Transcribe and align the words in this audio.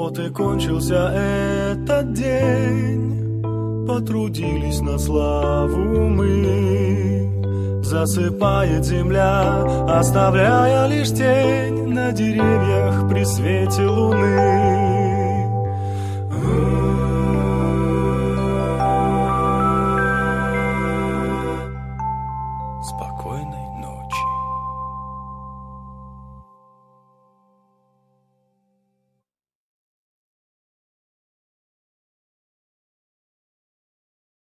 Вот 0.00 0.18
и 0.18 0.30
кончился 0.30 1.12
этот 1.12 2.14
день, 2.14 3.42
Потрудились 3.86 4.80
на 4.80 4.98
славу 4.98 6.08
мы. 6.08 7.82
Засыпает 7.84 8.86
земля, 8.86 9.62
оставляя 9.86 10.86
лишь 10.86 11.10
тень 11.10 11.88
На 11.88 12.12
деревьях 12.12 13.10
при 13.10 13.24
свете 13.24 13.82
луны. 13.82 14.38
Спокойной 22.82 23.68
ночи. 23.82 24.29